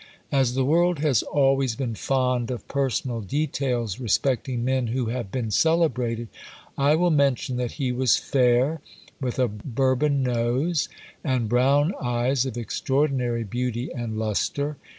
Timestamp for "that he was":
7.57-8.17